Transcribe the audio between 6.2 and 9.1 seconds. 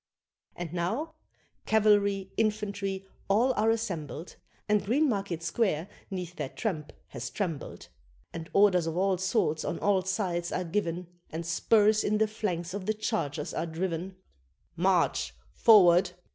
their tramp has trembled; And orders of